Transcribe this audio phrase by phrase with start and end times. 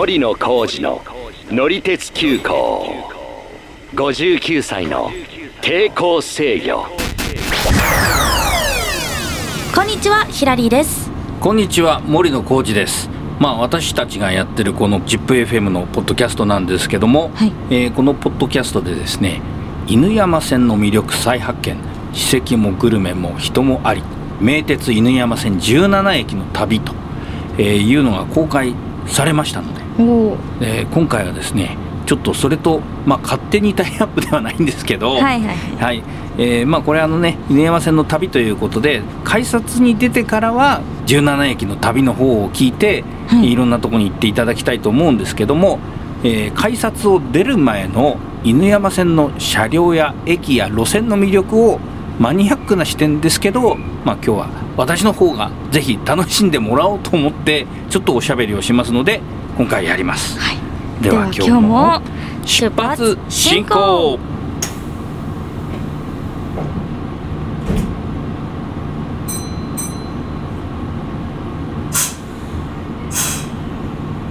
[0.00, 1.02] 森野浩二の
[1.50, 3.04] 乗り鉄急行。
[3.92, 5.10] 59歳の
[5.60, 6.86] 抵抗制御。
[9.74, 11.10] こんにちはヒラリーです。
[11.38, 13.10] こんにちは森野浩二です。
[13.38, 17.52] まあ私たちがやってるこの ZIPFM のポッドキャストなんですけども、はい。
[17.68, 19.42] えーこのポッドキャストでですね
[19.86, 21.76] 犬山線の魅力再発見
[22.14, 24.02] 史跡もグルメも人もあり
[24.40, 26.94] 名鉄犬山線17駅の旅と、
[27.58, 28.74] えーいうのが公開
[29.06, 29.79] されましたので、
[30.60, 31.76] えー今回はですね
[32.06, 35.56] ちょっとそれと、まあ、勝手にタイアップではないんですけど、はいはいはい。
[35.76, 36.02] はい。
[36.38, 43.52] えーまあ、これあのね犬山線の旅ということで改札に出てからは17駅の旅の方を聞いて、はい。
[43.52, 45.78] い、ろんなところに行っていただきたいと思うんですけども、
[46.24, 51.78] えー改札を出る前の犬山線の車両や駅や路線の魅力を
[52.18, 59.20] マニアックな視点ですけど、まあ、今日は私の方がぜひ楽しんでもらおうと思ってちょっとおしゃべりをしますので
[59.60, 60.38] 今回やります。
[60.38, 60.56] はい。
[61.02, 62.00] では今日も
[62.46, 64.18] 出発進行。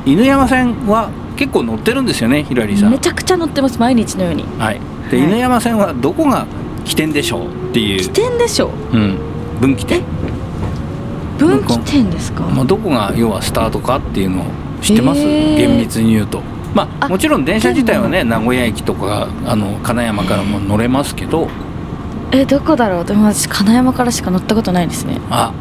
[0.04, 2.92] 犬山線は結構乗ってるんですよねひらりさん。
[2.92, 4.46] めちゃくちゃ乗ってます毎日のように。
[4.58, 4.82] はい。
[5.12, 5.28] で、はい。
[5.28, 6.48] 犬山線はどこが
[6.86, 8.00] 起点でしょうっていう。
[8.00, 8.98] 起、点でしょう？
[8.98, 9.20] ん、
[9.62, 10.02] 分岐点、
[11.38, 12.46] 分岐点ですか？
[12.46, 14.46] まあ、どこが要はスタートかっていうのを
[14.82, 16.42] 知ってます、厳密に言うと。
[16.74, 21.48] まああもちろん電車自体はね名古屋駅とかあの金山からも乗れますけど。
[22.32, 23.06] えどこだろう？
[23.06, 25.20] でも私金山からしか乗ったことないですね。
[25.32, 25.52] あ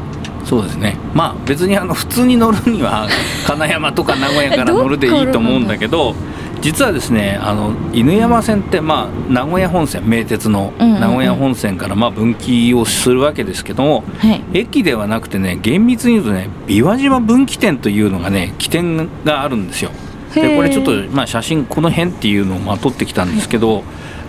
[0.44, 0.96] そうですね。
[1.14, 3.08] まあ別にあの普通に乗るには
[3.46, 6.14] 金山とか名古屋から乗るでいいと思うんだけど
[6.60, 11.00] 実はですねあの犬山線ってまあ名古屋本線名鉄のうんうんうん。
[11.00, 14.42] 名古屋本線からまあ分岐をするわけですけども、はい。
[14.52, 19.90] 駅ではなくてね厳密に言うとね琵琶島分岐点というのがね起点があるんですよ。
[20.34, 23.82] でこれちょっと、まあ、写真この辺っていうのをまあ撮ってきたんですけど、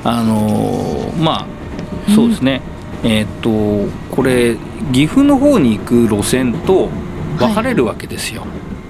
[0.04, 1.46] あのーま
[2.08, 2.62] あそうですね、
[3.04, 4.56] えーっとこれ
[4.94, 6.90] 岐阜の方に行く路線と
[7.38, 8.46] 分かれるわけですよ、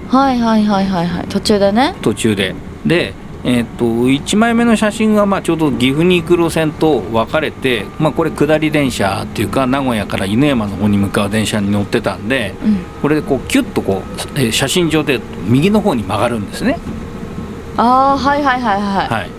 [0.08, 1.26] はいはいはいはいはい。
[1.28, 1.94] 途中でね。
[2.00, 2.54] 途中で。
[2.86, 3.12] で
[3.42, 12.76] えーっと1枚目の写真がまあちょうど岐阜に行く路線と分かれて、まあ、これ下り電車っていうか名古屋から犬山の方に向かう電車に乗ってたんでうん。
[13.00, 16.78] これでこうキュッとこう、えー写真上で右の方に曲がるんですね。
[17.76, 19.08] ああはいはいはいはい。
[19.08, 19.30] はい、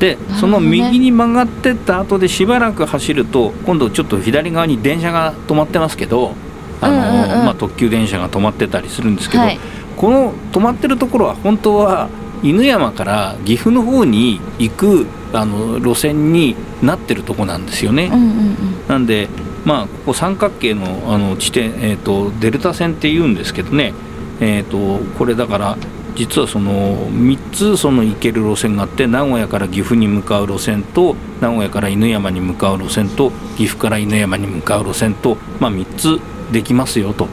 [0.00, 0.22] で、ね。
[0.40, 6.34] その右に曲がってった後でしばらく走ると今度ちょっと左側に電車が止まってますけど
[6.80, 7.44] あの、うんうんうん。
[7.44, 9.58] まあ、特急電車が止まってたりするんですけど、はい。
[9.96, 12.08] この止まってるところは本当は
[12.44, 18.04] 犬山から岐阜の方に行くあの路線になってるとこなんですよね。
[18.04, 19.28] うんうんうんなんで
[19.64, 23.94] まあここ三角形のあの地点、えー、とデルタ線って言うんですけどね、
[24.40, 25.78] えー、とこれだから
[26.14, 36.20] 実はその3つその行ける路線があって名古屋から岐阜に向かう路線と名古屋から犬山に向かう路線と岐阜から犬山に向かう路線と、まあ、3つ
[36.52, 37.26] できますよと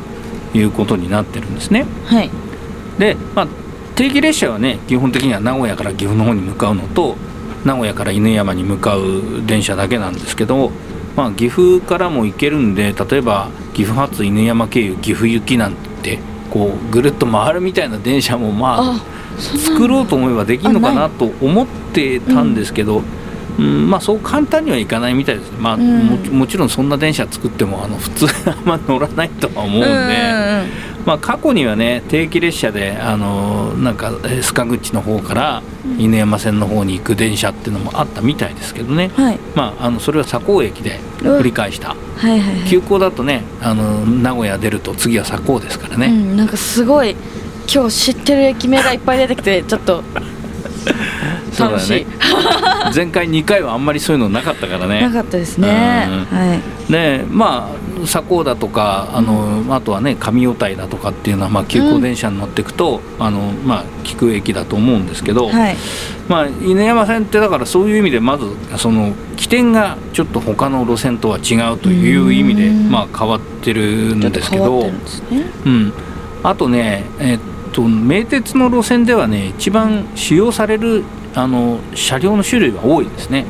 [0.53, 1.85] いうことになってるんですね。
[2.05, 2.31] はい
[2.97, 3.47] で、まあ、
[4.01, 7.15] 定期列車はね基本的には名古屋から岐阜の方に向かうのと
[7.63, 10.71] 名古屋から犬山に向かう電車だけなんですけど、
[11.15, 16.17] まあ、岐阜からも行けるんで例えば岐阜発犬山経由岐阜行きなんて
[16.49, 19.05] こうぐるっと回るみたいな電車もまあ
[19.37, 23.03] 作ろうと思えばできるのかなと思ってたんですけど、
[23.59, 26.07] うんまあ、そう簡単にはいかないみたいです、まあうん。
[26.07, 29.87] ももちろんそんな電車作ってもあの普通あんま乗らないとは思うんで。
[29.87, 35.63] うんうんまあ、過去にはね定期列車であのなんかえー須賀口の方から
[35.97, 39.39] 犬山線の方に行く電車っていうのもあったみたいですけどね、うんはい。
[39.55, 41.89] まあ、あのそれは佐高駅で繰り返した。
[41.89, 41.95] は
[42.33, 42.69] いはいはい。
[42.69, 47.15] 急行だとねあの名古屋出ると次は佐高ですからね、うん、なんかすごい
[47.73, 50.03] 今日知ってる駅名がいっぱい出てきて ちょっと。
[51.51, 52.07] そうだ楽しい、ね
[52.95, 55.01] 前回2回はあんまりそういうのなかったからね。
[55.01, 56.07] なかったですね。
[56.09, 56.37] うん。
[56.37, 56.91] はい。
[56.91, 65.75] でまあ佐高だとかあの、あとはね上与台だとかっていうのは、まあ、急行電車に乗っていくと、あのまあ、聞く駅だと思うんですけど、はい。
[66.27, 68.45] まあ、犬山線ってだからそういう意味でまず
[68.77, 72.91] その起点がちょっと他の路線とは違うという意味でうん。
[72.91, 74.91] まあ変わってるんですけど
[76.43, 77.39] あとね、えっ
[77.73, 81.03] と名鉄の路線ではね一番使用される
[81.35, 83.45] あの車両の種類が多いですね、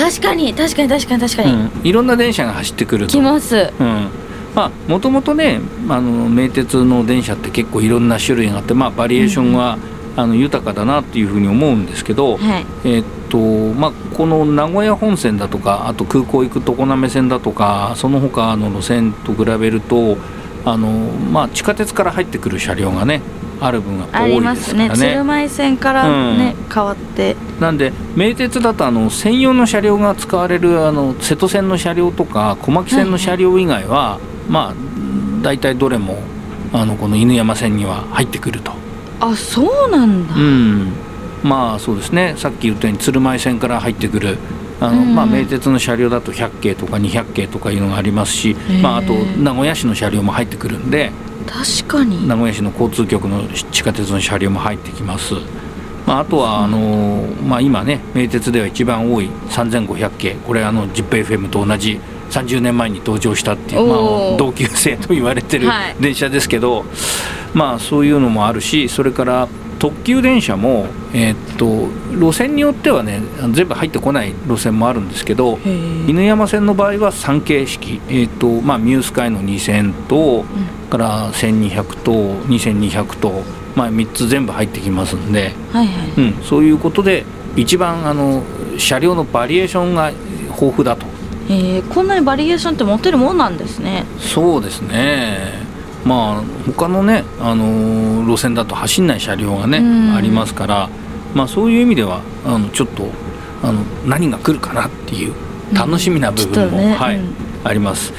[0.00, 3.12] 確かに確かに確かに確かに、うん、いろんな電車が走ってくると。
[3.12, 3.72] 来ます。
[3.78, 4.08] うん。
[4.54, 9.78] まあもともとねあの名鉄の電車って結構いろんな種類があって、まあ、バリエーションは、
[10.16, 12.66] あの豊かだなっていうふうに思うんですけど、はい。
[12.84, 20.18] えーっとまあ、この名古屋本線だとかあと空港行く常滑線だとかその他の路線と比べると
[20.64, 23.22] あの、まあ、地下鉄から入ってくる車両がね
[23.60, 24.90] ある分があ多いりますね。
[24.94, 27.36] 鶴舞線からね、変わって。
[27.60, 34.18] なんで名鉄だとあの専用の車両が使われるあの瀬戸線の車両とか小牧線の車両以外は、
[34.48, 36.18] まあ大体どれも
[36.72, 38.72] あのこの犬山線には入ってくると。
[39.20, 40.92] あそうなんだ、うん、
[41.42, 42.34] まあそうですね。
[42.38, 44.38] さっき言ったように鶴舞線から入ってくる
[44.80, 48.80] あの、うんまあ、名鉄の車両だと100系とか200系とかいうのがありますし、ー。
[48.80, 51.12] まあ、あと名古屋市の車両も入ってくるんで
[51.50, 52.26] 確かに。
[52.28, 55.34] 名古屋市の交通局の地下鉄の車両も入ってきます。
[56.06, 60.34] まあ、あとはあのまあ、今ね名鉄では一番多い3500系。
[60.46, 62.00] これあの ZIPFM と同じ
[62.30, 65.96] 30年前に登場したっていう、まあ、同級生と言われてるはい。
[66.00, 66.84] 電車ですけど、
[67.52, 69.48] まあそういうのもあるしそれから
[69.80, 73.22] 特急電車も、えーっと路線によってはね
[73.52, 75.58] 全部入ってこない路線もあるんですけど
[76.06, 80.44] 犬山線の場合は3形式、えーっとまあ、ミュースカイの2000と、
[80.90, 82.12] から1200と
[82.48, 83.42] 2200と、
[83.76, 86.10] まあ、3つ全部入ってきますんで、はいはい。
[86.18, 87.24] うん、そういうことで
[87.56, 88.42] 一番あの
[88.76, 91.06] 車両のバリエーションが豊富だと。
[91.48, 94.04] えー、こんなにバリエーションって持てるもんなんですね。
[94.18, 95.38] そうですね。
[96.04, 100.14] まあ他のね、あのー路線だと走んない車両がね、うん。
[100.14, 100.88] ありますから、
[101.34, 103.08] まあ、そういう意味ではあのちょっと
[103.62, 105.34] あの何が来るかなっていう
[105.74, 106.94] 楽しみな部分も、ね。
[106.94, 107.34] はいうん。
[107.64, 108.12] あります。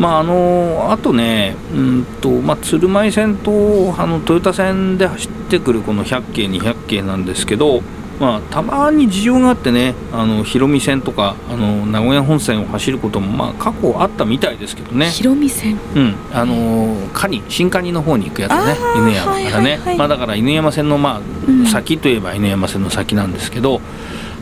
[0.00, 7.82] まああのあとね、うんとまあ、鶴舞線とあの豊田線で走ってくるこの100系、200系なんですけど、
[8.18, 15.78] まあ、たまに事情があってね、あの広見線とかあの名古屋本線を走ることも、まあ、過去あったみたいですけどね、広見線。
[15.94, 19.32] うん、あのーカニ新カニの方に行くやつね犬山。
[19.32, 19.98] からね、はいはいはい。
[19.98, 21.66] まあ、だから犬山線の、まあうん。
[21.66, 23.82] 先といえば犬山線の先なんですけど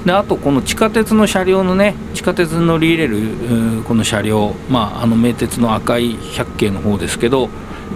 [0.04, 7.48] であとこの地下鉄の車両のね地下鉄に乗り入れるこの車両、まあ、あの名鉄の赤い百景の方ですけど、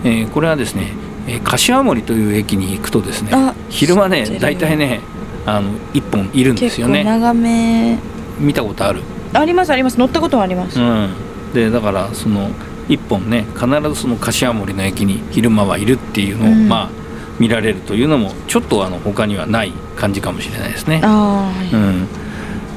[0.04, 0.92] えーこれはですね、
[1.26, 5.00] えー柏森という駅に行くとですねあ昼間ね大体ね
[5.46, 7.98] あの1本いるんです結構よね長め。
[8.38, 9.02] 見たことある。
[9.32, 9.98] ありますあります。
[9.98, 11.14] 乗ったこともあります、うん、
[11.54, 12.50] でだからその
[12.88, 16.68] 一本ね必ずその柏森の駅に昼間はいるっていうのを、うん。
[16.68, 17.01] まあ
[17.38, 21.00] 見られるというのもちょっとあの他にはない感じかもしれないですね。
[21.02, 22.06] ああ、うん、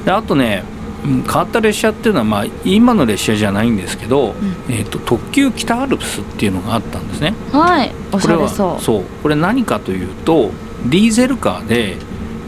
[0.06, 0.64] であとね
[1.06, 4.34] うん変わった列車っていうのは、まあ、今の列車じゃないんですけど、
[4.70, 7.34] えー、と特急北アルプスっていうのがあったんですね。
[7.52, 8.82] はいおしゃれそう。
[8.82, 9.04] そう。
[9.22, 10.52] これ何かというと
[10.86, 11.98] ディーゼルカーで、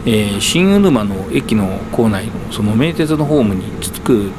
[0.06, 4.32] えー新う沼の駅の構内のその名鉄のホームに着くうん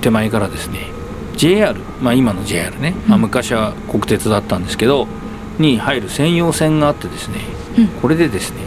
[0.00, 0.90] 手前からですね
[1.36, 5.06] JR、まあ、今の JR ね、まあ、昔は国鉄だったんですけど
[5.58, 7.36] に入る専用線があってですね、
[7.78, 7.88] うん。
[7.88, 8.58] これでですね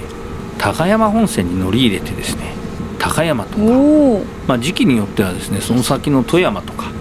[0.58, 2.54] 高山本線に乗り入れてですね
[3.00, 3.64] 高山とか、
[4.48, 6.92] まあ、時期によってはですねその先の富山とか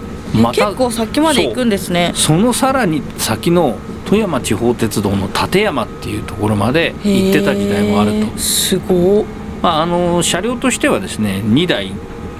[0.51, 2.11] 結構先まで行くんですね。
[2.15, 8.37] そのさらに先の富山地方鉄道の立山っていうところまで行ってた時代もあると。
[8.37, 9.25] すごっ。
[9.61, 11.93] まあ、あの車両としてはですね2台、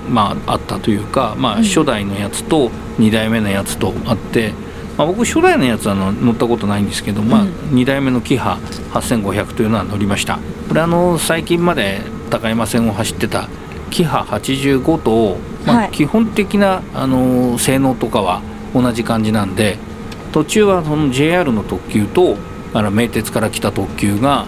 [0.09, 1.63] まあ、あったというか、まあ、うん。
[1.63, 2.69] 初代のやつと
[2.99, 4.53] 2代目のやつとあって、
[4.97, 8.57] まあ、僕初代のやつはあの乗ったことないんですけど、まあうん、2代目のキハ
[8.93, 10.39] 8500というのは乗りました。
[10.67, 13.49] これあの最近まで高山線を走ってた
[13.91, 15.91] キハ85と、まあ、はい。
[15.91, 18.41] 基本的な、あの性能とかは
[18.73, 19.77] 同じ感じなんで
[20.31, 22.35] 途中はその JR の特急と
[22.73, 24.45] あの名鉄から来た特急が、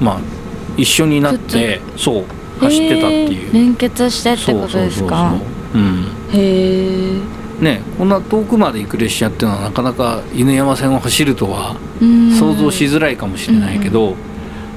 [0.00, 0.20] まあ、
[0.76, 2.24] 一緒になってそう
[2.60, 3.52] 走ってたっていう。
[3.52, 5.30] 連結してってことですか？
[5.30, 5.78] そうそうそうそう。
[5.78, 6.06] うん。
[6.32, 12.30] へえね、こんな遠くまで行く列車っていうのはなかなか犬山線を走るとはうん。
[12.32, 14.16] 想像しづらいかもしれないけど、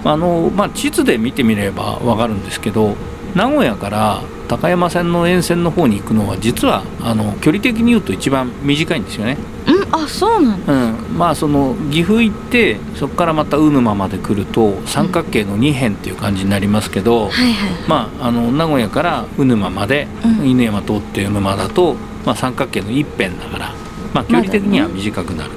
[0.03, 2.95] あのまあ、地図で見てみれば分かるんですけど
[3.35, 9.37] 名古屋から高山線の沿線の方に行くのは実はあの距離的に言うと一番短いんですよね。
[9.65, 10.73] うんあそうなんだ。
[10.73, 10.75] う
[11.13, 17.87] ん、まあその岐阜行ってそこからまた魚沼まで来ると三角形の2辺っていう感じになりますけど、はいはい。
[17.87, 20.49] まあ、あの名古屋から魚沼まで、うん。
[20.49, 23.73] 犬山通って魚沼だと、まあ、三角形の一辺だから、
[24.13, 25.51] まあ、距離的には短くなる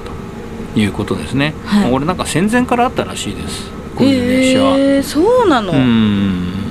[0.73, 1.53] ということですね。
[1.65, 1.81] はい。
[1.83, 3.69] まあ俺なんか戦前からあったらしいです。
[3.95, 4.77] こういう列車は。
[4.77, 6.67] へえそうなの、うん。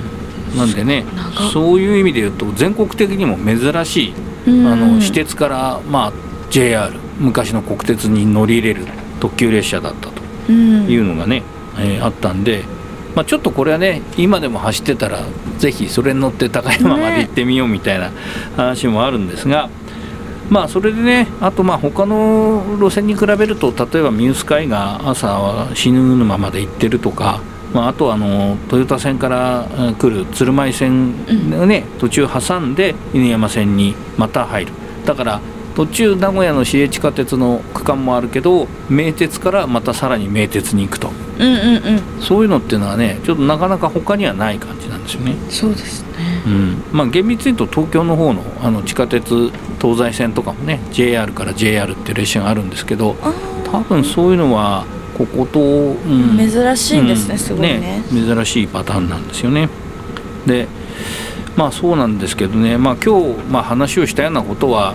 [0.55, 1.05] なんでね
[1.51, 4.13] そういう意味で言うと全国的にも珍しい
[4.47, 4.67] うん。
[4.67, 6.13] あの私鉄から、まあ、
[6.49, 8.85] JR 昔の国鉄に乗り入れる
[9.19, 10.87] 特急列車だったとうん。
[10.87, 11.43] いうのがね、
[11.77, 12.63] えーあったんで、
[13.15, 15.19] まあ、ちょっとこれはね今でも走ってたら
[15.57, 18.11] ぜひそれに乗って高山まで行ってみようみたいな
[18.55, 19.69] 話もあるんですが、
[20.49, 27.41] まあそれでねあとまあ他の路線に比べると例えばミュースカイが朝は死ぬ沼まで行ってるとか。
[27.73, 31.13] まあ、あとはあの豊田線からうん来る鶴舞線
[31.61, 34.71] をね、途中挟んで犬山線にまた入る。
[35.05, 35.41] だから
[35.75, 41.11] 途中名古屋の市営地下鉄の区間もあるけど名鉄からまたさらに名鉄に行くと。
[41.39, 41.75] うんうん
[42.17, 42.21] うん。
[42.21, 45.35] そういうのっていうのはねちょっとなかなか他にはない感じなんですよね。
[45.49, 46.07] そうですね。
[46.47, 53.33] うん、まあ厳密に言うと東京の方のあの地下鉄東西線とかもね JR から JR っていう列車があるんですけどあ
[53.71, 54.85] 多分そういうのは
[55.17, 56.37] ここと、うん。
[56.37, 57.39] ー珍しいんですね、うん。
[57.39, 58.03] すごいね。
[58.11, 59.69] 珍しいパターンなんですよね。
[60.45, 60.67] で
[61.55, 64.93] まあそうなんですけどね、まあ、今日、まあ、話をしたようなことは、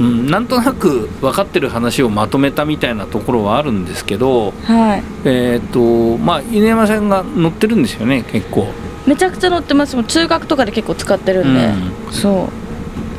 [0.00, 5.02] うん、なんとなく分かってる話をまとめたみたいなところはあるんですけど、はい。
[5.26, 8.68] えっ、とまあ犬山線が乗ってるんですよね結構。
[9.06, 9.94] めちゃくちゃ乗ってます。
[9.96, 11.66] もう中学とかで結構使ってるんで、
[12.10, 12.65] うそう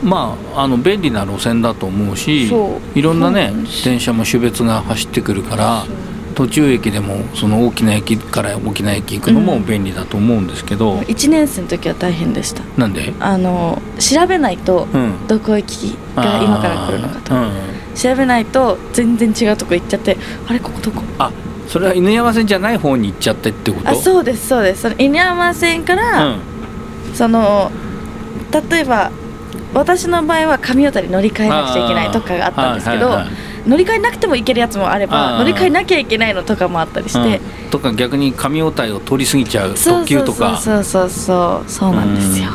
[0.08, 2.48] まあ、あの便利な路線だと思うし
[2.96, 3.52] いろんなね
[3.84, 5.86] 電車も種別が走ってくるから
[6.34, 12.62] 途中駅でもその大きな駅から大きな駅行くのも便利だと思うんですけど、1年生の時は大変でした。
[12.78, 17.36] なんで、あの調べないとうん、どこ行きが今から来るのかと。
[17.36, 17.52] うん
[17.96, 21.02] 調べないと全然違うとこ行っちゃってあれここどこ？
[21.18, 21.32] あ
[21.68, 23.90] それは犬山線じゃない方に行っちゃってってこと？
[23.90, 24.84] あそうですそうです。
[24.84, 26.40] その犬山線から、うん。
[27.16, 27.72] その
[28.70, 29.12] 例えば
[29.74, 33.70] 私の場合は上小谷乗り換えなくちゃいけないとかがあったんですけど、はいはいはい。
[33.70, 37.70] 乗り換えなくても行けるやつもあれば乗り換えなきゃいけないのとかもあったりして、うん。
[37.70, 40.58] とか逆に上大谷を通り過ぎちゃう特急とか。
[40.58, 42.52] そうそうそうそうそうなんですよ、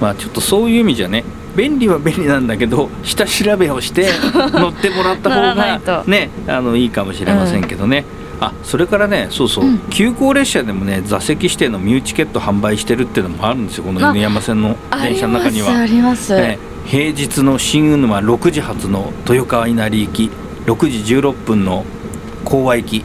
[0.00, 1.24] まあちょっとそういう意味じゃね
[1.56, 4.08] 便利は便利なんだけど下調べをして
[4.52, 8.04] 乗ってもらった方ないとがねあのいいかもしれませんけどね、
[8.40, 15.72] あそれからねそうそう、うん急行列車でもね座席指定のミューチケット販売してるっていうのもあるんですよこの犬山線のあ電車の中には。
[15.72, 20.30] ありますね平日の新雲沼6時発の豊川稲荷行き
[20.66, 21.84] 6時16分の
[22.44, 23.04] 講和行き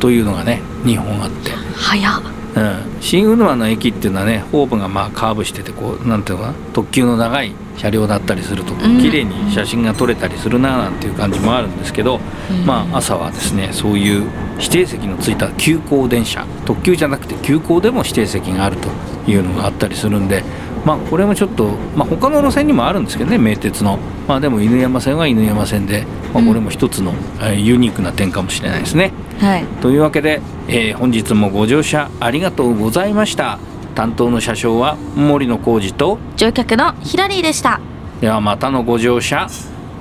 [0.00, 1.50] というのがね2本あって。
[1.74, 2.22] 早っ
[2.54, 9.00] うん、新雲沼の駅っていうのはねホームがまあカーブしててこうなんていうのかな特急の長い車両だったりするとうん。
[9.00, 12.20] 綺麗に写真が撮れたりするななんていう感じもあるんですけど、
[12.66, 18.88] まあ朝はですねそういう指定席のついた急行電車特急じゃなくて急行でも指定席があると
[19.30, 20.44] いうのがあったりするんで
[20.84, 23.98] まあこれもちょっと、まあ、他の路線にもあるんですけどね名鉄の。
[24.28, 29.12] まあでも犬山線は犬山線で、まあ、これも一つの、えーユニークな点かもしれないですね。
[29.40, 29.64] はい。
[29.80, 33.58] というわけで、えー本日もご乗車ありがとうございました
[33.92, 37.80] 担当の車掌は森野浩二と乗客のヒラリーでした。
[38.20, 39.48] ではまたのご乗車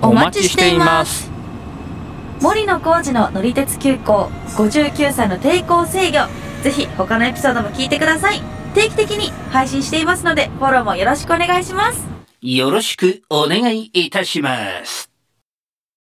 [0.01, 1.29] お待ちしています。
[2.41, 6.19] 森野浩二の乗り鉄急行59歳の抵抗制御。
[6.63, 8.41] ぜひ他のエピソードも聞いてください。
[8.73, 12.11] 定期的に配信していますのでフォローもよろしくお願いします。
[12.41, 15.10] よろしくお願いいたします